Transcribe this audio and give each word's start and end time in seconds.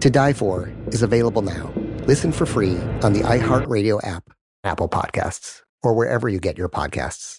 To 0.00 0.10
Die 0.10 0.32
For 0.32 0.72
is 0.88 1.02
available 1.02 1.42
now. 1.42 1.72
Listen 2.06 2.30
for 2.30 2.46
free 2.46 2.76
on 3.02 3.12
the 3.12 3.20
iHeartRadio 3.20 3.98
app, 4.06 4.30
Apple 4.62 4.88
Podcasts, 4.88 5.62
or 5.82 5.94
wherever 5.94 6.28
you 6.28 6.38
get 6.38 6.56
your 6.56 6.68
podcasts. 6.68 7.38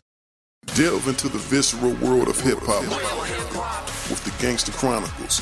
Delve 0.75 1.07
into 1.07 1.29
the 1.29 1.37
visceral 1.37 1.93
world 1.95 2.27
of 2.27 2.37
hip 2.41 2.59
hop 2.61 2.83
with 4.09 4.21
the 4.25 4.43
Gangster 4.43 4.73
Chronicles 4.73 5.41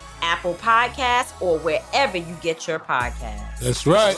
Apple 0.21 0.55
Podcasts, 0.55 1.39
or 1.41 1.59
wherever 1.59 2.17
you 2.17 2.37
get 2.41 2.67
your 2.67 2.79
podcasts. 2.79 3.59
That's 3.59 3.85
right. 3.85 4.15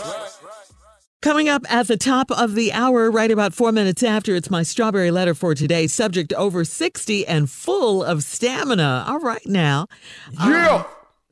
Coming 1.21 1.47
up 1.47 1.63
at 1.71 1.87
the 1.87 1.95
top 1.95 2.31
of 2.31 2.53
the 2.53 2.73
hour, 2.73 3.09
right 3.09 3.31
about 3.31 3.53
four 3.53 3.71
minutes 3.71 4.03
after, 4.03 4.35
it's 4.35 4.49
my 4.49 4.61
strawberry 4.61 5.09
letter 5.09 5.33
for 5.33 5.55
today. 5.55 5.87
Subject 5.87 6.33
over 6.33 6.65
60 6.65 7.25
and 7.25 7.49
full 7.49 8.03
of 8.03 8.23
stamina. 8.23 9.05
All 9.07 9.19
right, 9.19 9.45
now. 9.45 9.87
Yeah. 10.33 10.75
Um, 10.75 10.85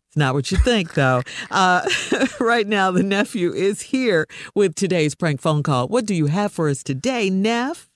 it's 0.07 0.15
not 0.17 0.33
what 0.33 0.49
you 0.49 0.57
think, 0.57 0.93
though. 0.93 1.21
Uh, 1.49 1.85
right 2.39 2.67
now, 2.67 2.91
the 2.91 3.03
nephew 3.03 3.53
is 3.53 3.81
here 3.81 4.27
with 4.55 4.75
today's 4.75 5.13
prank 5.13 5.41
phone 5.41 5.61
call. 5.61 5.89
What 5.89 6.05
do 6.05 6.13
you 6.13 6.27
have 6.27 6.53
for 6.53 6.69
us 6.69 6.83
today, 6.83 7.29
Neff? 7.29 7.89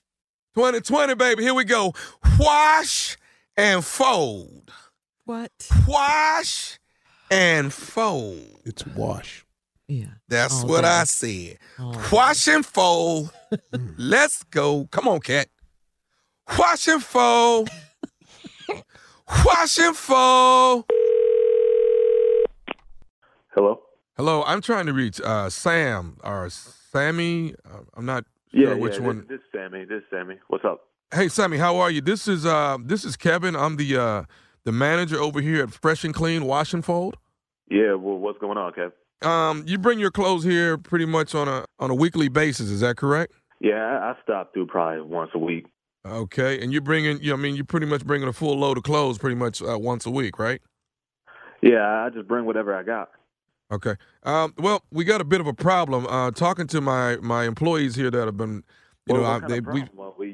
2020, 0.54 1.14
baby. 1.14 1.42
Here 1.42 1.52
we 1.52 1.64
go. 1.64 1.94
Wash 2.38 3.16
and 3.56 3.84
fold. 3.84 4.70
What? 5.26 5.50
Wash 5.88 6.78
and 7.32 7.72
fold. 7.72 8.60
It's 8.64 8.86
wash. 8.86 9.44
Yeah. 9.88 10.06
That's 10.28 10.62
All 10.62 10.68
what 10.68 10.82
day. 10.82 10.88
I 10.88 11.04
said. 11.04 11.58
All 11.80 12.00
Wash 12.12 12.46
and 12.46 12.64
fold. 12.64 13.32
Let's 13.98 14.44
go. 14.44 14.86
Come 14.92 15.08
on, 15.08 15.18
cat. 15.20 15.48
Wash 16.56 16.86
and 16.86 17.02
fold. 17.02 17.68
Wash 19.44 19.78
and 19.78 19.96
fold. 19.96 20.84
Hello. 23.52 23.80
Hello, 24.16 24.44
I'm 24.44 24.60
trying 24.60 24.86
to 24.86 24.92
reach 24.92 25.20
uh, 25.20 25.50
Sam 25.50 26.18
or 26.22 26.48
Sammy. 26.50 27.54
Uh, 27.68 27.78
I'm 27.94 28.06
not 28.06 28.24
Yeah, 28.52 28.66
sure 28.68 28.76
which 28.76 28.94
yeah. 28.98 29.06
one. 29.06 29.18
This, 29.18 29.26
this 29.28 29.38
is 29.40 29.44
Sammy. 29.52 29.84
This 29.86 29.98
is 29.98 30.04
Sammy. 30.10 30.36
What's 30.48 30.64
up? 30.64 30.82
Hey, 31.12 31.28
Sammy, 31.28 31.56
how 31.58 31.76
are 31.78 31.90
you? 31.90 32.00
This 32.00 32.28
is 32.28 32.46
uh, 32.46 32.78
this 32.80 33.04
is 33.04 33.16
Kevin. 33.16 33.56
I'm 33.56 33.76
the 33.76 33.96
uh, 33.96 34.22
the 34.66 34.72
manager 34.72 35.18
over 35.18 35.40
here 35.40 35.62
at 35.62 35.70
Fresh 35.70 36.04
and 36.04 36.12
Clean 36.12 36.44
Wash 36.44 36.74
and 36.74 36.84
Fold. 36.84 37.16
Yeah. 37.70 37.94
Well, 37.94 38.18
what's 38.18 38.38
going 38.38 38.58
on, 38.58 38.72
Kev? 38.72 38.92
Um, 39.26 39.64
you 39.66 39.78
bring 39.78 39.98
your 39.98 40.10
clothes 40.10 40.44
here 40.44 40.76
pretty 40.76 41.06
much 41.06 41.34
on 41.34 41.48
a 41.48 41.64
on 41.78 41.90
a 41.90 41.94
weekly 41.94 42.28
basis. 42.28 42.68
Is 42.68 42.80
that 42.80 42.98
correct? 42.98 43.32
Yeah, 43.60 43.76
I, 43.76 44.10
I 44.10 44.14
stop 44.22 44.52
through 44.52 44.66
probably 44.66 45.00
once 45.00 45.30
a 45.34 45.38
week. 45.38 45.64
Okay, 46.06 46.60
and 46.60 46.70
you're 46.72 46.82
bringing. 46.82 47.18
You 47.22 47.30
know, 47.30 47.36
I 47.36 47.38
mean, 47.38 47.56
you're 47.56 47.64
pretty 47.64 47.86
much 47.86 48.04
bringing 48.04 48.28
a 48.28 48.32
full 48.32 48.58
load 48.58 48.76
of 48.76 48.82
clothes 48.82 49.16
pretty 49.16 49.36
much 49.36 49.62
uh, 49.62 49.78
once 49.78 50.04
a 50.04 50.10
week, 50.10 50.38
right? 50.38 50.60
Yeah, 51.62 52.04
I 52.04 52.10
just 52.10 52.28
bring 52.28 52.44
whatever 52.44 52.76
I 52.76 52.82
got. 52.82 53.08
Okay. 53.72 53.94
Um, 54.24 54.52
well, 54.58 54.84
we 54.92 55.04
got 55.04 55.20
a 55.20 55.24
bit 55.24 55.40
of 55.40 55.46
a 55.46 55.54
problem. 55.54 56.06
Uh, 56.06 56.30
talking 56.32 56.66
to 56.68 56.80
my 56.80 57.16
my 57.16 57.44
employees 57.44 57.94
here 57.94 58.10
that 58.10 58.26
have 58.26 58.36
been, 58.36 58.62
you 59.06 59.14
Well, 59.14 59.22
know, 59.22 59.30
what 59.30 59.44
I, 59.44 59.48
they 59.48 59.60
we, 59.60 59.80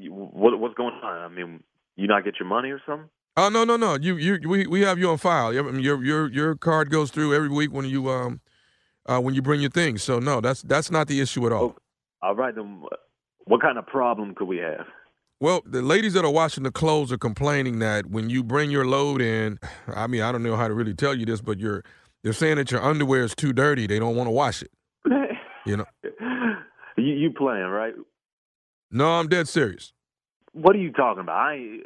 what, 0.09 0.59
what's 0.59 0.75
going 0.75 0.95
on? 0.95 1.19
I 1.19 1.29
mean, 1.29 1.63
you 1.97 2.09
not 2.09 2.25
get 2.25 2.35
your 2.41 2.49
money 2.49 2.71
or 2.71 2.81
something? 2.85 3.09
Oh 3.37 3.49
no 3.49 3.65
no 3.65 3.77
no! 3.77 3.97
You 3.97 4.17
you 4.17 4.41
we, 4.47 4.67
we 4.67 4.83
have 4.83 4.99
you 4.99 5.09
on 5.11 5.19
file. 5.19 5.53
Your 5.55 6.05
your 6.05 6.31
your 6.31 6.55
card 6.55 6.91
goes 6.91 7.11
through 7.11 7.35
every 7.35 7.49
week 7.49 7.73
when 7.73 7.87
you 7.87 8.11
um 8.11 8.41
uh, 9.07 9.21
when 9.21 9.35
you 9.35 9.41
bring 9.41 9.61
your 9.61 9.71
things. 9.71 10.03
So 10.03 10.19
no, 10.19 10.41
that's 10.41 10.63
that's 10.63 10.91
not 10.91 11.09
the 11.09 11.21
issue 11.21 11.47
at 11.47 11.53
all. 11.53 11.77
All 12.23 12.35
right, 12.35 12.55
then. 12.55 12.83
What 13.45 13.61
kind 13.61 13.77
of 13.77 13.87
problem 13.87 14.35
could 14.35 14.47
we 14.47 14.59
have? 14.59 14.87
Well, 15.41 15.63
the 15.67 15.83
ladies 15.83 16.13
that 16.13 16.25
are 16.25 16.31
washing 16.31 16.63
the 16.63 16.71
clothes 16.71 17.11
are 17.11 17.19
complaining 17.19 17.81
that 17.81 18.07
when 18.07 18.31
you 18.31 18.45
bring 18.45 18.71
your 18.71 18.87
load 18.87 19.21
in, 19.21 19.59
I 19.89 20.07
mean, 20.07 20.23
I 20.23 20.31
don't 20.31 20.45
know 20.45 20.55
how 20.55 20.69
to 20.69 20.75
really 20.75 20.95
tell 20.95 21.15
you 21.15 21.27
this, 21.27 21.41
but 21.41 21.59
you're 21.59 21.83
they're 22.23 22.33
saying 22.33 22.57
that 22.57 22.71
your 22.71 22.81
underwear 22.81 23.25
is 23.25 23.35
too 23.35 23.53
dirty. 23.53 23.89
They 23.89 23.99
don't 23.99 24.15
want 24.15 24.29
to 24.29 24.33
wash 24.33 24.63
it. 24.63 24.71
You 25.65 25.77
know? 25.77 25.85
you 26.97 27.15
you 27.15 27.31
playing 27.31 27.67
right? 27.67 27.95
No, 28.91 29.09
I'm 29.13 29.29
dead 29.29 29.47
serious. 29.47 29.93
What 30.53 30.75
are 30.75 30.81
you 30.81 30.91
talking 30.91 31.21
about? 31.21 31.37
I 31.37 31.79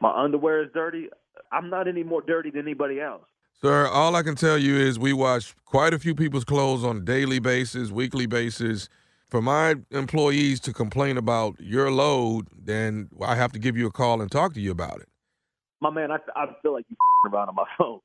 my 0.00 0.12
underwear 0.14 0.62
is 0.62 0.70
dirty. 0.74 1.08
I'm 1.52 1.70
not 1.70 1.88
any 1.88 2.02
more 2.02 2.22
dirty 2.22 2.50
than 2.50 2.62
anybody 2.62 3.00
else. 3.00 3.22
Sir, 3.60 3.86
all 3.86 4.14
I 4.16 4.22
can 4.22 4.34
tell 4.34 4.58
you 4.58 4.76
is 4.76 4.98
we 4.98 5.12
wash 5.12 5.54
quite 5.64 5.94
a 5.94 5.98
few 5.98 6.14
people's 6.14 6.44
clothes 6.44 6.84
on 6.84 6.98
a 6.98 7.00
daily 7.00 7.38
basis, 7.38 7.90
weekly 7.90 8.26
basis. 8.26 8.88
For 9.30 9.42
my 9.42 9.76
employees 9.90 10.60
to 10.60 10.72
complain 10.72 11.16
about 11.16 11.58
your 11.58 11.90
load, 11.90 12.46
then 12.56 13.08
I 13.20 13.34
have 13.34 13.52
to 13.52 13.58
give 13.58 13.76
you 13.76 13.86
a 13.86 13.90
call 13.90 14.20
and 14.20 14.30
talk 14.30 14.54
to 14.54 14.60
you 14.60 14.70
about 14.70 15.00
it. 15.00 15.08
My 15.80 15.90
man, 15.90 16.10
I 16.10 16.18
I 16.36 16.46
feel 16.62 16.74
like 16.74 16.84
you 16.88 16.96
around 17.32 17.48
on 17.48 17.54
my 17.54 17.64
phone. 17.76 18.00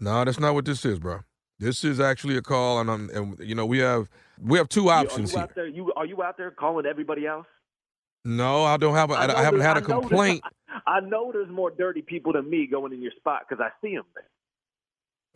No, 0.00 0.24
that's 0.24 0.40
not 0.40 0.54
what 0.54 0.64
this 0.64 0.84
is, 0.84 0.98
bro. 0.98 1.20
This 1.58 1.84
is 1.84 2.00
actually 2.00 2.36
a 2.36 2.42
call, 2.42 2.80
and, 2.80 2.90
I'm, 2.90 3.10
and 3.10 3.38
you 3.38 3.54
know 3.54 3.64
we 3.64 3.78
have 3.78 4.10
we 4.42 4.58
have 4.58 4.68
two 4.68 4.90
options 4.90 5.34
are 5.34 5.36
you 5.36 5.38
here. 5.38 5.42
out 5.42 5.54
there? 5.54 5.66
You 5.68 5.92
are 5.94 6.06
you 6.06 6.22
out 6.22 6.36
there 6.36 6.50
calling 6.50 6.84
everybody 6.84 7.26
else? 7.26 7.46
No, 8.26 8.64
I 8.64 8.76
don't 8.76 8.94
have. 8.94 9.10
A, 9.10 9.14
I, 9.14 9.40
I 9.40 9.42
haven't 9.44 9.60
had 9.60 9.76
a 9.76 9.80
complaint. 9.80 10.42
I 10.86 10.98
know 11.00 11.30
there's 11.32 11.48
more 11.48 11.70
dirty 11.70 12.02
people 12.02 12.32
than 12.32 12.50
me 12.50 12.66
going 12.66 12.92
in 12.92 13.00
your 13.00 13.12
spot 13.16 13.42
because 13.48 13.64
I 13.64 13.70
see 13.80 13.94
them 13.94 14.04
there. 14.14 14.24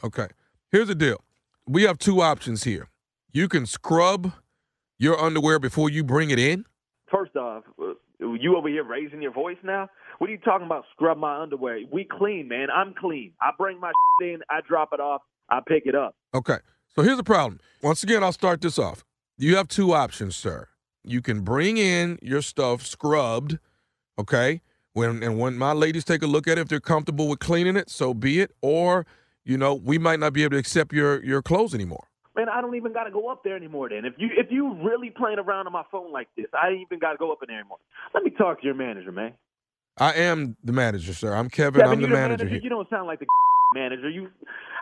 Okay. 0.05 0.33
Here's 0.73 0.89
the 0.89 0.95
deal. 0.97 1.23
We 1.67 1.85
have 1.85 1.99
two 1.99 2.21
options 2.21 2.65
here. 2.65 2.89
You 3.33 3.49
can 3.49 3.65
scrub 3.65 4.33
your 4.99 5.21
underwear 5.21 5.61
before 5.61 5.89
you 5.89 6.03
bring 6.03 6.31
it 6.31 6.39
in. 6.41 6.65
First 7.11 7.37
off, 7.37 7.63
uh, 7.81 7.93
you 8.19 8.57
over 8.57 8.69
here 8.69 8.85
raising 8.85 9.23
your 9.23 9.33
voice 9.33 9.57
now? 9.63 9.89
What 10.19 10.29
are 10.29 10.33
you 10.33 10.39
talking 10.39 10.67
about? 10.67 10.85
Scrub 10.93 11.17
my 11.17 11.43
underwear? 11.43 11.79
We 11.93 12.05
clean, 12.05 12.49
man. 12.49 12.69
I'm 12.75 12.93
clean. 12.95 13.33
I 13.41 13.51
bring 13.57 13.79
my 13.79 13.93
in, 14.23 14.41
I 14.51 14.61
drop 14.67 14.91
it 14.93 15.01
off, 15.01 15.23
I 15.49 15.61
pick 15.67 15.85
it 15.87 15.95
up. 15.95 16.17
Okay. 16.35 16.59
So 16.95 17.03
here's 17.03 17.17
the 17.17 17.25
problem. 17.25 17.61
Once 17.83 18.03
again, 18.03 18.25
I'll 18.25 18.33
start 18.33 18.61
this 18.61 18.79
off. 18.79 19.05
You 19.39 19.57
have 19.57 19.69
two 19.69 19.93
options, 19.93 20.35
sir. 20.35 20.70
You 21.05 21.23
can 21.23 21.41
bring 21.43 21.77
in 21.79 22.19
your 22.23 22.43
stuff 22.43 22.85
scrubbed, 22.85 23.59
okay? 24.19 24.61
When 24.93 25.23
and 25.23 25.39
when 25.39 25.57
my 25.57 25.73
ladies 25.73 26.05
take 26.05 26.23
a 26.23 26.27
look 26.27 26.47
at 26.49 26.59
it, 26.59 26.63
if 26.63 26.69
they're 26.69 26.81
comfortable 26.81 27.29
with 27.29 27.39
cleaning 27.39 27.77
it, 27.77 27.89
so 27.89 28.13
be 28.13 28.41
it. 28.41 28.51
Or, 28.61 29.07
you 29.45 29.57
know, 29.57 29.75
we 29.75 29.99
might 29.99 30.19
not 30.21 30.33
be 30.33 30.43
able 30.43 30.53
to 30.53 30.59
accept 30.59 30.93
your 30.93 31.23
your 31.25 31.43
clothes 31.43 31.75
anymore. 31.75 32.05
Man, 32.37 32.49
I 32.49 32.61
don't 32.61 32.75
even 32.77 32.93
got 32.93 33.05
to 33.05 33.11
go 33.11 33.29
up 33.29 33.43
there 33.45 33.57
anymore. 33.57 33.89
Then, 33.89 34.05
if 34.05 34.15
you 34.19 34.29
if 34.37 34.51
you 34.51 34.75
really 34.83 35.11
playing 35.11 35.39
around 35.39 35.67
on 35.67 35.73
my 35.73 35.85
phone 35.91 36.13
like 36.13 36.29
this, 36.37 36.47
I 36.53 36.69
ain't 36.71 36.81
even 36.83 36.99
got 36.99 37.13
to 37.13 37.19
go 37.19 37.33
up 37.33 37.39
in 37.43 37.49
there 37.49 37.59
anymore. 37.61 37.79
Let 38.15 38.25
me 38.25 38.31
talk 38.31 38.61
to 38.61 38.67
your 38.67 38.75
manager, 38.75 39.13
man. 39.13 39.33
I 39.97 40.15
am 40.15 40.57
the 40.65 40.73
manager, 40.73 41.13
sir. 41.15 41.35
I'm 41.35 41.49
Kevin. 41.51 41.81
Kevin 41.83 41.93
I'm 41.99 42.03
the, 42.03 42.09
you 42.09 42.15
manager. 42.15 42.47
You 42.49 42.71
don't 42.71 42.89
sound 42.91 43.07
like 43.07 43.21
the 43.21 43.27
manager. 43.75 44.09
You, 44.09 44.29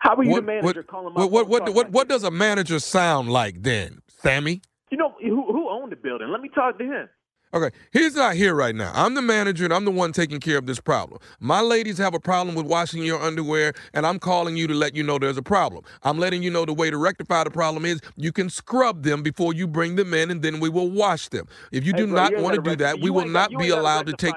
how 0.00 0.14
are 0.14 0.24
you 0.24 0.30
What- 0.30 0.40
the 0.40 0.46
manager 0.46 0.66
what- 0.80 0.86
calling 0.86 1.14
my 1.14 1.20
What 1.20 1.30
what 1.30 1.48
what 1.48 1.74
what, 1.74 1.86
like 1.86 1.94
what 1.94 2.08
does 2.08 2.24
a 2.24 2.30
manager 2.30 2.78
sound 2.78 3.30
like 3.30 3.62
then, 3.62 4.00
Sammy? 4.08 4.60
You 4.90 4.96
know 4.96 5.14
who 5.20 5.47
the 5.90 5.96
building? 5.96 6.28
Let 6.30 6.40
me 6.40 6.50
talk 6.54 6.78
to 6.78 6.84
him. 6.84 7.08
Okay, 7.54 7.74
he's 7.94 8.14
not 8.14 8.34
here 8.34 8.54
right 8.54 8.74
now. 8.74 8.92
I'm 8.94 9.14
the 9.14 9.22
manager 9.22 9.64
and 9.64 9.72
I'm 9.72 9.86
the 9.86 9.90
one 9.90 10.12
taking 10.12 10.38
care 10.38 10.58
of 10.58 10.66
this 10.66 10.80
problem. 10.80 11.18
My 11.40 11.62
ladies 11.62 11.96
have 11.96 12.12
a 12.12 12.20
problem 12.20 12.54
with 12.54 12.66
washing 12.66 13.02
your 13.02 13.22
underwear, 13.22 13.72
and 13.94 14.06
I'm 14.06 14.18
calling 14.18 14.58
you 14.58 14.66
to 14.66 14.74
let 14.74 14.94
you 14.94 15.02
know 15.02 15.18
there's 15.18 15.38
a 15.38 15.42
problem. 15.42 15.82
I'm 16.02 16.18
letting 16.18 16.42
you 16.42 16.50
know 16.50 16.66
the 16.66 16.74
way 16.74 16.90
to 16.90 16.98
rectify 16.98 17.44
the 17.44 17.50
problem 17.50 17.86
is 17.86 18.02
you 18.16 18.32
can 18.32 18.50
scrub 18.50 19.02
them 19.02 19.22
before 19.22 19.54
you 19.54 19.66
bring 19.66 19.96
them 19.96 20.12
in, 20.12 20.30
and 20.30 20.42
then 20.42 20.60
we 20.60 20.68
will 20.68 20.90
wash 20.90 21.30
them. 21.30 21.46
If 21.72 21.86
you 21.86 21.94
Hey, 21.94 22.02
do 22.02 22.06
bro, 22.08 22.16
not 22.16 22.36
want 22.36 22.56
to 22.56 22.62
do 22.62 22.76
that, 22.76 23.00
we 23.00 23.08
will 23.08 23.26
not 23.26 23.50
be 23.58 23.70
allowed 23.70 24.06
to 24.08 24.12
take. 24.12 24.34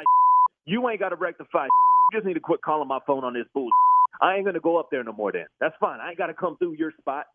You 0.65 0.87
ain't 0.87 1.01
got 1.01 1.09
to 1.09 1.17
rectify. 1.17 1.65
You 1.65 2.17
just 2.17 2.25
need 2.25 2.35
to 2.35 2.39
quit 2.39 2.61
calling 2.61 2.87
my 2.87 2.99
phone 3.05 3.25
on 3.25 3.33
this 3.33 3.45
bullshit. 3.53 3.71
I 4.21 4.35
ain't 4.35 4.45
gonna 4.45 4.59
go 4.59 4.77
up 4.77 4.89
there 4.89 5.03
no 5.03 5.11
more. 5.11 5.31
Then 5.33 5.47
that's 5.59 5.75
fine. 5.81 5.99
I 5.99 6.09
ain't 6.09 6.17
got 6.17 6.27
to 6.27 6.33
come 6.33 6.55
through 6.57 6.75
your 6.77 6.93
spot. 6.99 7.25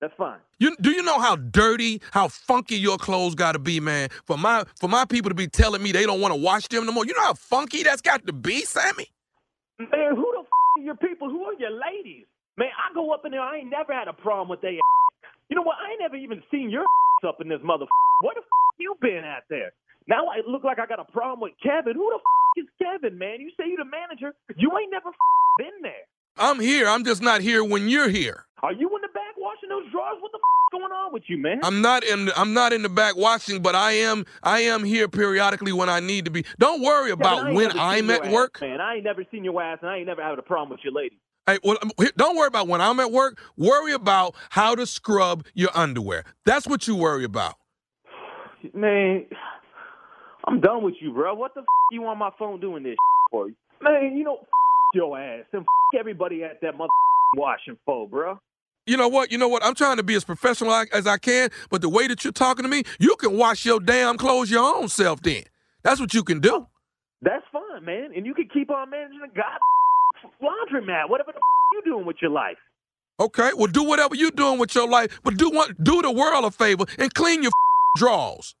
That's 0.00 0.12
fine. 0.18 0.38
You 0.58 0.76
do 0.80 0.90
you 0.90 1.02
know 1.02 1.18
how 1.18 1.36
dirty, 1.36 2.00
how 2.10 2.28
funky 2.28 2.76
your 2.76 2.98
clothes 2.98 3.34
got 3.34 3.52
to 3.52 3.58
be, 3.58 3.80
man? 3.80 4.08
For 4.26 4.36
my 4.36 4.64
for 4.78 4.88
my 4.88 5.04
people 5.04 5.30
to 5.30 5.34
be 5.34 5.46
telling 5.48 5.82
me 5.82 5.92
they 5.92 6.04
don't 6.04 6.20
want 6.20 6.34
to 6.34 6.40
wash 6.40 6.68
them 6.68 6.84
no 6.86 6.92
more. 6.92 7.06
You 7.06 7.14
know 7.14 7.22
how 7.24 7.34
funky 7.34 7.82
that's 7.82 8.02
got 8.02 8.26
to 8.26 8.32
be, 8.32 8.62
Sammy. 8.62 9.06
Man, 9.78 10.14
who 10.16 10.26
the 10.32 10.40
f- 10.40 10.78
are 10.78 10.82
your 10.82 10.96
people? 10.96 11.28
Who 11.30 11.44
are 11.44 11.54
your 11.58 11.70
ladies? 11.72 12.24
Man, 12.58 12.68
I 12.68 12.92
go 12.94 13.12
up 13.12 13.24
in 13.24 13.32
there. 13.32 13.40
I 13.40 13.58
ain't 13.58 13.70
never 13.70 13.92
had 13.92 14.08
a 14.08 14.12
problem 14.12 14.48
with 14.48 14.60
they. 14.60 14.78
You 15.48 15.56
know 15.56 15.62
what? 15.62 15.76
I 15.84 15.92
ain't 15.92 16.00
never 16.00 16.16
even 16.16 16.42
seen 16.50 16.70
your 16.70 16.84
up 17.26 17.40
in 17.40 17.48
this 17.48 17.60
mother. 17.62 17.86
Where 18.20 18.34
the 18.34 18.40
f- 18.40 18.78
you 18.78 18.96
been 19.00 19.24
at 19.24 19.44
there? 19.48 19.72
Now 20.08 20.26
I 20.26 20.40
look 20.46 20.62
like 20.64 20.78
I 20.78 20.86
got 20.86 21.00
a 21.00 21.04
problem 21.10 21.40
with 21.40 21.52
Kevin. 21.62 21.94
Who 21.96 22.10
the 22.10 22.16
f- 22.16 22.64
is 22.64 22.68
Kevin, 22.80 23.18
man? 23.18 23.40
You 23.40 23.50
say 23.58 23.64
you 23.68 23.76
the 23.76 23.84
manager. 23.84 24.34
You 24.56 24.70
ain't 24.78 24.90
never 24.90 25.08
f- 25.08 25.14
been 25.58 25.82
there. 25.82 26.04
I'm 26.38 26.60
here. 26.60 26.86
I'm 26.86 27.04
just 27.04 27.22
not 27.22 27.40
here 27.40 27.64
when 27.64 27.88
you're 27.88 28.10
here. 28.10 28.44
Are 28.62 28.72
you 28.72 28.88
in 28.96 29.02
washing 29.66 29.84
those 29.84 29.90
drawers? 29.92 30.16
What 30.20 30.32
the 30.32 30.38
f- 30.38 30.72
going 30.72 30.92
on 30.92 31.12
with 31.12 31.22
you, 31.28 31.38
man? 31.38 31.60
I'm 31.62 31.80
not 31.80 32.04
in. 32.04 32.30
I'm 32.36 32.52
not 32.52 32.72
in 32.72 32.82
the 32.82 32.88
back 32.88 33.16
watching, 33.16 33.62
but 33.62 33.74
I 33.74 33.92
am. 33.92 34.24
I 34.42 34.60
am 34.60 34.84
here 34.84 35.08
periodically 35.08 35.72
when 35.72 35.88
I 35.88 36.00
need 36.00 36.24
to 36.26 36.30
be. 36.30 36.44
Don't 36.58 36.82
worry 36.82 37.10
about 37.10 37.52
when 37.52 37.70
I'm 37.78 38.10
at 38.10 38.24
your 38.24 38.32
work. 38.32 38.60
man. 38.60 38.80
I 38.80 38.96
ain't 38.96 39.04
never 39.04 39.24
seen 39.30 39.44
your 39.44 39.60
ass, 39.62 39.78
and 39.82 39.90
I 39.90 39.98
ain't 39.98 40.06
never 40.06 40.22
had 40.22 40.38
a 40.38 40.42
problem 40.42 40.70
with 40.70 40.80
your 40.84 40.92
lady. 40.92 41.16
Hey, 41.46 41.58
well, 41.62 41.78
um, 41.80 41.92
don't 42.16 42.36
worry 42.36 42.48
about 42.48 42.66
when 42.66 42.80
I'm 42.80 42.98
at 42.98 43.12
work. 43.12 43.38
Worry 43.56 43.92
about 43.92 44.34
how 44.50 44.74
to 44.74 44.84
scrub 44.84 45.44
your 45.54 45.70
underwear. 45.74 46.24
That's 46.44 46.66
what 46.66 46.88
you 46.88 46.96
worry 46.96 47.24
about. 47.24 47.54
Man, 48.74 49.26
I'm 50.46 50.60
done 50.60 50.82
with 50.82 50.94
you, 51.00 51.12
bro. 51.12 51.34
What 51.34 51.54
the 51.54 51.60
f- 51.60 51.66
you 51.92 52.04
on 52.06 52.18
my 52.18 52.30
phone 52.38 52.60
doing 52.60 52.82
this 52.82 52.96
for? 53.30 53.46
Man, 53.80 54.16
you 54.16 54.24
know, 54.24 54.38
f- 54.42 54.48
your 54.94 55.16
ass 55.20 55.44
and 55.52 55.62
f- 55.62 55.98
everybody 56.00 56.42
at 56.42 56.60
that 56.62 56.76
mother 56.76 56.88
washing 57.36 57.76
for, 57.86 58.08
bro. 58.08 58.40
You 58.86 58.96
know 58.96 59.08
what? 59.08 59.32
You 59.32 59.38
know 59.38 59.48
what? 59.48 59.64
I'm 59.64 59.74
trying 59.74 59.96
to 59.96 60.04
be 60.04 60.14
as 60.14 60.24
professional 60.24 60.72
as 60.92 61.06
I 61.08 61.18
can, 61.18 61.50
but 61.70 61.82
the 61.82 61.88
way 61.88 62.06
that 62.06 62.22
you're 62.22 62.32
talking 62.32 62.62
to 62.62 62.68
me, 62.68 62.84
you 63.00 63.16
can 63.16 63.36
wash 63.36 63.66
your 63.66 63.80
damn 63.80 64.16
clothes 64.16 64.48
your 64.48 64.62
own 64.62 64.88
self. 64.88 65.20
Then 65.22 65.42
that's 65.82 65.98
what 65.98 66.14
you 66.14 66.22
can 66.22 66.38
do. 66.38 66.68
That's 67.20 67.44
fine, 67.52 67.84
man. 67.84 68.12
And 68.14 68.24
you 68.24 68.32
can 68.32 68.48
keep 68.52 68.70
on 68.70 68.90
managing 68.90 69.18
the 69.20 69.28
god 69.34 69.58
laundromat, 70.42 71.10
whatever 71.10 71.32
the 71.32 71.38
f- 71.38 71.42
you 71.72 71.82
doing 71.84 72.06
with 72.06 72.16
your 72.22 72.30
life. 72.30 72.58
Okay. 73.18 73.50
Well, 73.56 73.66
do 73.66 73.82
whatever 73.82 74.14
you're 74.14 74.30
doing 74.30 74.60
with 74.60 74.74
your 74.74 74.88
life, 74.88 75.20
but 75.24 75.36
do 75.36 75.50
what? 75.50 75.82
Do 75.82 76.00
the 76.02 76.12
world 76.12 76.44
a 76.44 76.52
favor 76.52 76.84
and 76.98 77.12
clean 77.12 77.42
your 77.42 77.52
drawers. 77.96 78.54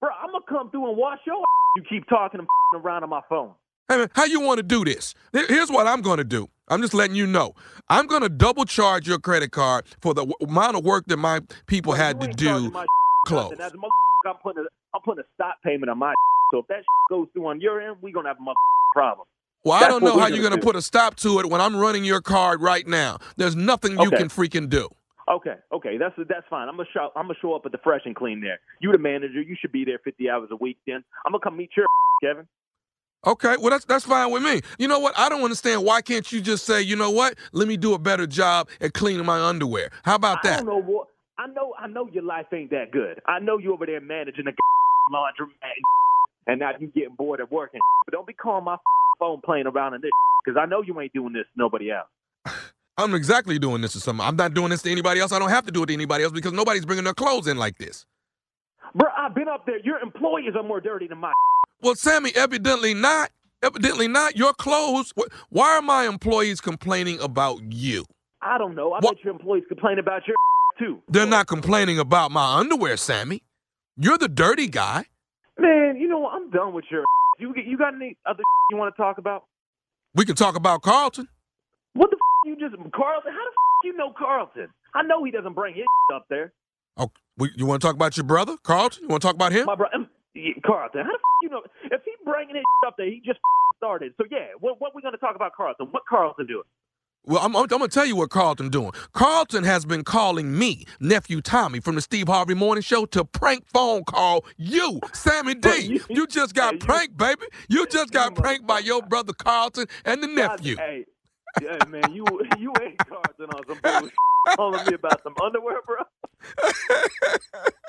Bro, 0.00 0.10
I'm 0.22 0.30
gonna 0.32 0.44
come 0.46 0.70
through 0.70 0.88
and 0.90 0.96
wash 0.98 1.20
your 1.26 1.36
ass. 1.36 1.44
You 1.76 1.84
keep 1.88 2.06
talking 2.08 2.46
around 2.74 3.02
on 3.04 3.08
my 3.08 3.20
phone. 3.30 3.52
Hey 3.88 3.96
man, 3.96 4.10
how 4.14 4.24
you 4.24 4.40
want 4.40 4.58
to 4.58 4.62
do 4.62 4.84
this? 4.84 5.14
Here's 5.32 5.70
what 5.70 5.86
I'm 5.86 6.02
going 6.02 6.18
to 6.18 6.24
do. 6.24 6.48
I'm 6.70 6.80
just 6.80 6.94
letting 6.94 7.16
you 7.16 7.26
know. 7.26 7.54
I'm 7.88 8.06
going 8.06 8.22
to 8.22 8.28
double 8.28 8.64
charge 8.64 9.06
your 9.08 9.18
credit 9.18 9.50
card 9.50 9.84
for 10.00 10.14
the 10.14 10.24
w- 10.24 10.34
amount 10.48 10.76
of 10.76 10.84
work 10.84 11.06
that 11.08 11.16
my 11.16 11.40
people 11.66 11.92
had 11.92 12.20
to 12.20 12.28
do. 12.28 12.70
my 12.70 12.86
As 13.30 13.32
a 13.32 13.76
I'm 14.26 14.36
putting 14.42 14.64
a, 14.64 14.68
I'm 14.96 15.02
putting 15.02 15.24
a 15.24 15.26
stop 15.34 15.56
payment 15.64 15.90
on 15.90 15.98
my. 15.98 16.14
So 16.52 16.58
if 16.58 16.66
that 16.66 16.82
goes 17.08 17.28
through 17.32 17.46
on 17.46 17.60
your 17.60 17.80
end, 17.80 17.98
we're 18.02 18.12
gonna 18.12 18.26
have 18.28 18.38
a 18.38 18.52
problem. 18.92 19.24
Well, 19.64 19.80
I 19.80 19.86
don't 19.86 20.02
know 20.02 20.18
how 20.18 20.26
you're 20.26 20.38
gonna 20.38 20.48
going 20.48 20.60
to 20.60 20.66
put 20.66 20.74
a 20.74 20.82
stop 20.82 21.14
to 21.18 21.38
it 21.38 21.46
when 21.48 21.60
I'm 21.60 21.76
running 21.76 22.04
your 22.04 22.20
card 22.20 22.60
right 22.60 22.84
now. 22.84 23.18
There's 23.36 23.54
nothing 23.54 23.92
you 24.00 24.08
Okay. 24.08 24.16
can 24.16 24.28
freaking 24.28 24.68
do. 24.68 24.88
Okay, 25.30 25.54
okay, 25.72 25.96
that's 25.96 26.14
that's 26.28 26.44
fine. 26.50 26.68
I'm 26.68 26.76
gonna 26.76 26.88
show 26.92 27.10
I'm 27.14 27.26
gonna 27.26 27.34
show 27.40 27.54
up 27.54 27.62
at 27.66 27.70
the 27.70 27.78
fresh 27.84 28.00
and 28.04 28.16
clean 28.16 28.40
there. 28.40 28.58
You 28.80 28.90
the 28.90 28.98
manager, 28.98 29.40
you 29.40 29.54
should 29.60 29.70
be 29.70 29.84
there 29.84 30.00
50 30.02 30.28
hours 30.28 30.48
a 30.50 30.56
week. 30.56 30.76
Then 30.88 31.04
I'm 31.24 31.30
gonna 31.30 31.38
come 31.44 31.56
meet 31.56 31.70
your 31.76 31.86
Kevin. 32.20 32.48
Okay, 33.26 33.56
well 33.60 33.70
that's 33.70 33.84
that's 33.84 34.04
fine 34.06 34.30
with 34.30 34.42
me. 34.42 34.60
You 34.78 34.88
know 34.88 34.98
what? 34.98 35.18
I 35.18 35.28
don't 35.28 35.42
understand. 35.42 35.84
Why 35.84 36.00
can't 36.00 36.30
you 36.32 36.40
just 36.40 36.64
say, 36.64 36.80
you 36.80 36.96
know 36.96 37.10
what? 37.10 37.34
Let 37.52 37.68
me 37.68 37.76
do 37.76 37.92
a 37.94 37.98
better 37.98 38.26
job 38.26 38.68
at 38.80 38.94
cleaning 38.94 39.26
my 39.26 39.40
underwear. 39.40 39.90
How 40.04 40.14
about 40.14 40.38
I 40.44 40.48
that? 40.48 40.56
don't 40.58 40.66
know 40.66 40.80
what. 40.82 41.08
I 41.38 41.46
know 41.48 41.74
I 41.78 41.86
know 41.86 42.08
your 42.12 42.22
life 42.22 42.46
ain't 42.52 42.70
that 42.70 42.92
good. 42.92 43.20
I 43.26 43.38
know 43.38 43.58
you 43.58 43.74
over 43.74 43.84
there 43.86 44.00
managing 44.00 44.46
the 44.46 44.52
laundromat, 45.12 45.50
and 46.46 46.60
now 46.60 46.70
you 46.78 46.88
getting 46.88 47.14
bored 47.16 47.40
of 47.40 47.50
working. 47.50 47.80
But 48.06 48.12
don't 48.12 48.26
be 48.26 48.32
calling 48.32 48.64
my 48.64 48.76
phone 49.18 49.40
playing 49.44 49.66
around 49.66 49.94
in 49.94 50.00
this 50.00 50.10
because 50.44 50.58
I 50.60 50.66
know 50.66 50.82
you 50.82 50.98
ain't 51.00 51.12
doing 51.12 51.34
this 51.34 51.44
to 51.44 51.58
nobody 51.58 51.92
else. 51.92 52.08
I'm 52.98 53.14
exactly 53.14 53.58
doing 53.58 53.82
this 53.82 53.92
to 53.92 54.00
someone. 54.00 54.26
I'm 54.26 54.36
not 54.36 54.54
doing 54.54 54.70
this 54.70 54.82
to 54.82 54.90
anybody 54.90 55.20
else. 55.20 55.32
I 55.32 55.38
don't 55.38 55.50
have 55.50 55.66
to 55.66 55.72
do 55.72 55.82
it 55.82 55.86
to 55.86 55.92
anybody 55.92 56.24
else 56.24 56.32
because 56.32 56.52
nobody's 56.52 56.86
bringing 56.86 57.04
their 57.04 57.14
clothes 57.14 57.46
in 57.46 57.58
like 57.58 57.78
this. 57.78 58.06
Bro, 58.94 59.08
I've 59.16 59.34
been 59.34 59.48
up 59.48 59.66
there. 59.66 59.78
Your 59.84 59.98
employees 60.00 60.54
are 60.56 60.62
more 60.62 60.80
dirty 60.80 61.06
than 61.08 61.18
my. 61.18 61.32
Well, 61.82 61.94
Sammy, 61.94 62.30
evidently 62.34 62.94
not. 62.94 63.30
Evidently 63.62 64.08
not. 64.08 64.36
Your 64.36 64.52
clothes. 64.54 65.12
Why 65.50 65.76
are 65.76 65.82
my 65.82 66.06
employees 66.06 66.60
complaining 66.60 67.20
about 67.20 67.60
you? 67.72 68.04
I 68.42 68.56
don't 68.58 68.74
know. 68.74 68.92
I 68.92 69.00
What- 69.00 69.16
bet 69.16 69.24
your 69.24 69.32
employees 69.34 69.64
complain 69.68 69.98
about 69.98 70.22
your 70.26 70.36
too. 70.78 71.02
They're 71.08 71.26
not 71.26 71.46
complaining 71.46 71.98
about 71.98 72.30
my 72.30 72.56
underwear, 72.58 72.96
Sammy. 72.96 73.42
You're 73.96 74.16
the 74.18 74.28
dirty 74.28 74.66
guy. 74.66 75.04
Man, 75.58 75.96
you 75.96 76.08
know 76.08 76.20
what? 76.20 76.34
I'm 76.34 76.50
done 76.50 76.72
with 76.72 76.84
your. 76.90 77.04
You 77.38 77.54
you 77.56 77.78
got 77.78 77.94
any 77.94 78.18
other 78.26 78.42
you 78.70 78.76
want 78.76 78.94
to 78.94 79.00
talk 79.02 79.16
about? 79.16 79.44
We 80.14 80.26
can 80.26 80.36
talk 80.36 80.56
about 80.56 80.82
Carlton. 80.82 81.26
What 81.94 82.10
the 82.10 82.18
you 82.44 82.54
just 82.56 82.74
Carlton? 82.92 83.32
How 83.32 83.38
the 83.44 83.88
you 83.88 83.96
know 83.96 84.12
Carlton? 84.12 84.68
I 84.94 85.02
know 85.04 85.24
he 85.24 85.30
doesn't 85.30 85.54
bring 85.54 85.74
his 85.74 85.86
up 86.14 86.26
there. 86.28 86.52
Oh, 86.98 87.10
you 87.56 87.64
want 87.64 87.80
to 87.80 87.86
talk 87.86 87.94
about 87.94 88.18
your 88.18 88.24
brother, 88.24 88.56
Carlton? 88.62 89.04
You 89.04 89.08
want 89.08 89.22
to 89.22 89.26
talk 89.28 89.36
about 89.36 89.52
him? 89.52 89.64
My 89.64 89.74
brother, 89.74 89.94
Carlton. 90.64 91.02
How 91.02 91.12
the 91.12 91.14
f- 91.14 91.42
you 91.42 91.48
know? 91.50 91.62
If 91.84 92.02
he 92.04 92.12
bringing 92.24 92.56
his 92.56 92.64
up 92.86 92.94
there, 92.96 93.06
he 93.06 93.22
just 93.24 93.38
f- 93.38 93.76
started. 93.76 94.14
So 94.18 94.24
yeah, 94.30 94.56
what 94.58 94.80
what 94.80 94.94
we 94.94 95.02
gonna 95.02 95.18
talk 95.18 95.36
about 95.36 95.54
Carlton? 95.54 95.88
What 95.90 96.02
Carlton 96.08 96.46
doing? 96.46 96.64
Well, 97.26 97.40
I'm, 97.42 97.54
I'm, 97.54 97.66
going 97.66 97.82
to 97.82 97.88
tell 97.88 98.06
you 98.06 98.16
what 98.16 98.30
Carlton 98.30 98.70
doing. 98.70 98.92
Carlton 99.12 99.62
has 99.64 99.84
been 99.84 100.04
calling 100.04 100.58
me, 100.58 100.86
nephew 101.00 101.42
Tommy, 101.42 101.78
from 101.78 101.94
the 101.94 102.00
Steve 102.00 102.28
Harvey 102.28 102.54
Morning 102.54 102.82
Show 102.82 103.04
to 103.06 103.26
prank 103.26 103.66
phone 103.68 104.04
call 104.04 104.46
you, 104.56 105.00
Sammy 105.12 105.54
D. 105.54 106.00
You, 106.10 106.26
just 106.26 106.54
got 106.54 106.80
pranked, 106.80 107.16
baby. 107.18 107.42
You 107.68 107.86
just 107.86 108.10
got 108.10 108.34
pranked 108.34 108.66
by 108.66 108.78
your 108.78 109.02
brother 109.02 109.32
Carlton 109.32 109.86
and 110.04 110.22
the 110.22 110.28
nephew. 110.28 110.76
Hey, 110.76 111.04
yeah, 111.62 111.78
man, 111.88 112.12
you 112.12 112.24
you 112.58 112.72
ain't 112.80 112.98
Carlton 112.98 113.46
on 113.54 113.66
some 113.68 113.78
bullshit. 113.82 114.14
Calling 114.56 114.86
me 114.86 114.94
about 114.94 115.22
some 115.22 115.34
underwear, 115.42 115.80
bro. 115.86 115.96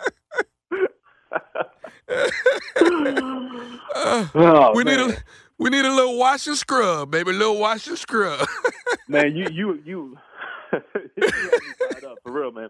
Uh, 4.11 4.27
Oh, 4.35 4.71
we 4.75 4.83
need 4.83 4.99
a 4.99 5.17
we 5.57 5.69
need 5.69 5.85
a 5.85 5.93
little 5.93 6.17
wash 6.17 6.47
and 6.47 6.57
scrub, 6.57 7.11
baby. 7.11 7.31
A 7.31 7.33
little 7.33 7.57
wash 7.59 7.87
and 7.87 7.97
scrub. 7.97 8.47
man, 9.07 9.35
you 9.35 9.47
you 9.51 9.81
you 9.85 10.17
you 10.73 10.79
had 11.27 11.33
me 11.33 11.59
fired 11.79 12.03
up 12.05 12.17
for 12.23 12.31
real, 12.31 12.51
man. 12.51 12.69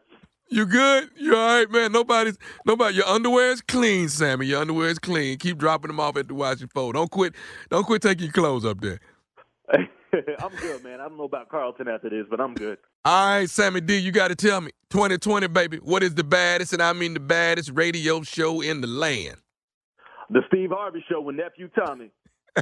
You 0.50 0.65
good? 0.65 1.10
You 1.15 1.36
all 1.36 1.60
right, 1.60 1.71
man? 1.71 1.93
Nobody's 1.93 2.38
nobody. 2.65 2.98
Your 2.98 3.07
underwear 3.07 3.51
is 3.51 3.62
clean, 3.62 4.10
Sammy. 4.10 4.48
Your 4.48 4.60
underwear 4.62 4.89
is 4.89 5.00
clean. 5.00 5.38
Keep 5.38 5.57
dropping 5.57 5.88
them 5.88 6.00
off 6.00 6.17
at 6.17 6.27
the 6.27 6.33
washing 6.36 6.67
fold. 6.67 6.95
Don't 6.95 7.10
quit. 7.10 7.33
Don't 7.69 7.86
quit 7.86 8.01
taking 8.01 8.25
your 8.25 8.33
clothes 8.33 8.65
up 8.65 8.81
there. 8.81 9.00
I'm 10.39 10.51
good, 10.60 10.83
man. 10.83 11.00
I 11.00 11.07
don't 11.07 11.17
know 11.17 11.24
about 11.24 11.48
Carlton 11.48 11.88
after 11.88 12.10
this, 12.10 12.25
but 12.29 12.41
I'm 12.41 12.53
good. 12.53 12.77
All 13.05 13.27
right, 13.38 13.50
Sammy 13.50 13.79
D, 13.79 13.98
you 13.98 14.12
got 14.12 14.27
to 14.27 14.36
tell 14.36 14.60
me, 14.60 14.71
2020, 14.89 15.48
baby, 15.48 15.77
what 15.77 16.03
is 16.03 16.15
the 16.15 16.24
baddest, 16.25 16.74
and 16.74 16.83
I 16.83 16.91
mean 16.91 17.13
the 17.13 17.21
baddest 17.21 17.71
radio 17.74 18.21
show 18.21 18.60
in 18.60 18.81
the 18.81 18.88
land? 18.88 19.38
The 20.32 20.42
Steve 20.48 20.70
Harvey 20.72 21.04
Show 21.10 21.20
with 21.22 21.36
nephew 21.36 21.70
Tommy. 21.78 22.10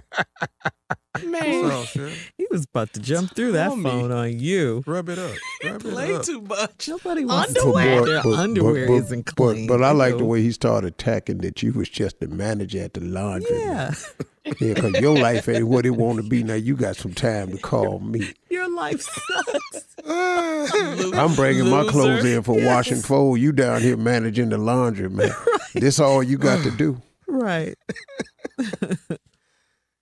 Man, 1.26 1.86
shit. 1.86 2.14
he 2.38 2.48
was 2.50 2.66
about 2.66 2.94
to 2.94 3.00
jump 3.00 3.36
through 3.36 3.52
that 3.54 3.72
Homie. 3.72 3.84
phone 3.84 4.12
on 4.12 4.40
you. 4.40 4.84
Rub 4.88 5.10
it 5.10 5.20
up. 5.20 5.36
Rub 5.64 5.76
it 5.86 5.92
Play 5.92 6.16
up. 6.16 6.24
too 6.24 6.42
much. 6.42 6.88
Nobody 6.88 7.26
wants 7.26 7.56
Underwear. 7.58 7.84
to 7.86 8.02
wear 8.12 8.22
their 8.24 8.34
underwear 8.34 8.88
but, 8.88 8.94
isn't 8.94 9.26
but, 9.26 9.36
clean. 9.36 9.68
but 9.68 9.84
I 9.84 9.92
like 9.92 10.14
the 10.14 10.20
Ew. 10.20 10.26
way 10.26 10.42
he 10.42 10.52
started 10.52 10.88
attacking 10.94 11.40
that 11.40 11.62
you 11.62 11.74
was 11.74 11.90
just 11.90 12.20
the 12.20 12.28
manager 12.28 12.82
at 12.84 12.94
the 12.94 13.02
laundry. 13.02 13.60
Yeah, 13.60 13.94
Yeah, 14.46 14.74
because 14.76 14.94
your 15.02 15.18
life 15.18 15.50
ain't 15.50 15.68
what 15.68 15.86
it 15.86 15.92
want 15.92 16.18
to 16.24 16.28
be. 16.28 16.44
Now 16.44 16.54
you 16.56 16.76
got 16.76 16.96
some 16.96 17.14
time 17.14 17.52
to 17.52 17.58
call 17.58 18.00
me. 18.00 18.32
your 18.50 18.74
life 18.74 19.02
sucks. 19.02 19.86
I'm 20.08 21.36
bringing 21.36 21.70
my 21.70 21.84
clothes 21.86 22.24
in 22.26 22.42
for 22.44 22.64
wash 22.66 22.90
and 22.92 23.04
fold. 23.04 23.40
You 23.40 23.52
down 23.52 23.82
here 23.82 23.98
managing 23.98 24.50
the 24.50 24.58
laundry, 24.58 25.10
man. 25.10 25.32
This 25.74 26.00
all 26.00 26.24
you 26.24 26.38
got 26.38 26.64
to 26.64 26.72
do. 26.72 27.02
Right. 27.30 27.76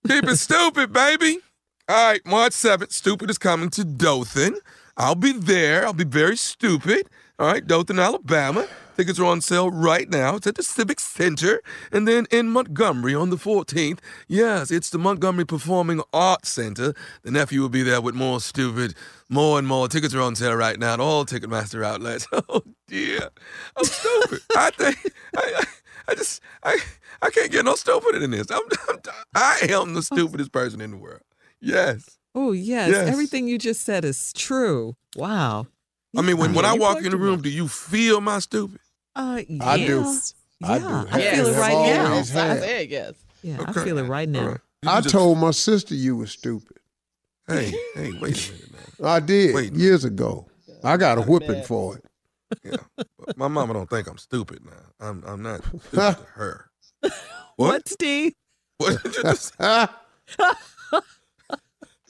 Keep 0.06 0.24
it 0.24 0.36
stupid, 0.36 0.92
baby. 0.92 1.38
All 1.88 2.10
right, 2.10 2.24
March 2.26 2.52
7th, 2.52 2.92
Stupid 2.92 3.30
is 3.30 3.38
coming 3.38 3.70
to 3.70 3.84
Dothan. 3.84 4.58
I'll 4.96 5.14
be 5.14 5.32
there. 5.32 5.86
I'll 5.86 5.92
be 5.92 6.04
very 6.04 6.36
stupid. 6.36 7.08
All 7.38 7.46
right, 7.46 7.66
Dothan, 7.66 7.98
Alabama. 7.98 8.66
Tickets 8.96 9.20
are 9.20 9.26
on 9.26 9.40
sale 9.40 9.70
right 9.70 10.10
now. 10.10 10.34
It's 10.34 10.46
at 10.48 10.56
the 10.56 10.62
Civic 10.64 10.98
Center. 10.98 11.62
And 11.92 12.08
then 12.08 12.26
in 12.32 12.48
Montgomery 12.50 13.14
on 13.14 13.30
the 13.30 13.36
14th, 13.36 14.00
yes, 14.26 14.72
it's 14.72 14.90
the 14.90 14.98
Montgomery 14.98 15.44
Performing 15.46 16.02
Arts 16.12 16.48
Center. 16.48 16.94
The 17.22 17.30
nephew 17.30 17.60
will 17.60 17.68
be 17.68 17.84
there 17.84 18.00
with 18.00 18.16
more 18.16 18.40
stupid, 18.40 18.94
more 19.28 19.56
and 19.58 19.68
more. 19.68 19.86
Tickets 19.86 20.14
are 20.14 20.20
on 20.20 20.34
sale 20.34 20.56
right 20.56 20.78
now 20.78 20.94
at 20.94 21.00
all 21.00 21.24
Ticketmaster 21.24 21.84
outlets. 21.84 22.26
Oh, 22.50 22.62
dear. 22.88 23.28
I'm 23.76 23.84
stupid. 23.84 24.40
I 24.56 24.70
think, 24.70 24.96
I, 25.36 25.52
I, 25.58 25.64
I 26.08 26.14
just, 26.14 26.40
I, 26.64 26.78
I 27.22 27.30
can't 27.30 27.52
get 27.52 27.64
no 27.64 27.74
stupider 27.74 28.18
than 28.18 28.30
this. 28.30 28.50
I'm, 28.50 28.62
I'm, 28.88 28.98
I 29.34 29.58
am 29.70 29.92
the 29.94 30.02
stupidest 30.10 30.50
person 30.52 30.80
in 30.80 30.90
the 30.92 30.96
world. 30.96 31.20
Yes. 31.60 32.18
Oh 32.34 32.52
yes. 32.52 32.90
Yes. 32.90 33.08
everything 33.08 33.46
you 33.48 33.58
just 33.58 33.82
said 33.82 34.04
is 34.04 34.32
true. 34.32 34.94
Wow. 35.16 35.66
I 36.16 36.22
mean, 36.22 36.38
when, 36.38 36.54
when 36.54 36.64
I 36.64 36.72
walk 36.72 36.98
in 37.04 37.10
the 37.10 37.16
room, 37.18 37.42
do 37.42 37.50
you 37.50 37.68
feel 37.68 38.20
my 38.20 38.38
stupid? 38.38 38.80
Uh, 39.14 39.42
yeah. 39.48 39.64
I 39.68 39.76
do. 39.86 40.04
I 40.64 40.76
Yeah, 40.76 40.78
do. 40.78 41.08
I 41.10 41.18
Yes. 41.18 41.36
feel 41.36 41.46
it 41.46 41.54
Have 41.54 41.60
right 41.62 41.72
now. 41.94 42.10
always 42.10 42.36
I 42.36 42.46
had. 42.46 42.60
said 42.60 42.90
yes. 42.90 43.12
Yeah, 43.42 43.64
I 43.66 43.72
feel 43.72 43.98
it 43.98 44.04
right 44.04 44.28
now. 44.28 44.40
All 44.42 44.48
right. 44.48 44.60
You 44.82 44.90
I 44.90 45.00
just- 45.00 45.12
told 45.12 45.38
my 45.38 45.50
sister 45.50 45.94
you 45.94 46.16
were 46.16 46.26
stupid. 46.26 46.78
Hey, 47.46 47.72
hey, 47.94 48.12
wait 48.20 48.48
a 48.48 48.52
minute 48.52 48.70
now. 49.00 49.08
I 49.08 49.20
did 49.20 49.54
Wait. 49.54 49.72
years 49.74 50.04
ago. 50.04 50.46
I 50.84 50.96
got 50.96 51.18
a 51.18 51.22
whipping 51.22 51.62
for 51.62 51.96
it. 51.96 52.04
Yeah. 52.64 52.76
My 53.36 53.48
mama 53.48 53.74
don't 53.74 53.90
think 53.90 54.08
I'm 54.08 54.18
stupid 54.18 54.64
now. 54.64 54.72
I'm 55.06 55.22
I'm 55.26 55.42
not 55.42 55.64
stupid 55.64 55.90
to 55.92 56.26
her. 56.34 56.70
What, 57.56 57.88
Steve? 57.88 58.32
What 58.78 59.02
did 59.02 59.16
you 59.16 59.22
just 59.22 59.54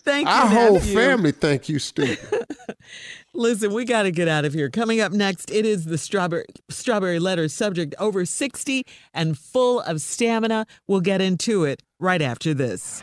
Thank 0.08 0.26
you. 0.26 0.32
Our 0.34 0.46
whole 0.48 0.74
nephew. 0.74 0.94
family 0.94 1.32
think 1.32 1.68
you 1.68 1.78
stupid. 1.78 2.46
Listen, 3.34 3.74
we 3.74 3.84
got 3.84 4.04
to 4.04 4.10
get 4.10 4.26
out 4.26 4.46
of 4.46 4.54
here. 4.54 4.70
Coming 4.70 5.00
up 5.00 5.12
next, 5.12 5.50
it 5.50 5.66
is 5.66 5.84
the 5.84 5.98
strawberry 5.98 6.46
strawberry 6.70 7.18
letter 7.18 7.46
subject 7.48 7.94
over 7.98 8.24
60 8.24 8.84
and 9.12 9.36
full 9.36 9.80
of 9.80 10.00
stamina. 10.00 10.64
We'll 10.86 11.02
get 11.02 11.20
into 11.20 11.64
it 11.64 11.82
right 12.00 12.22
after 12.22 12.54
this. 12.54 13.02